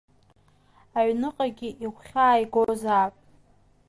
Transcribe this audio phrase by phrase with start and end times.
[0.97, 3.13] Аҩныҟагьы игәхьааигозаап.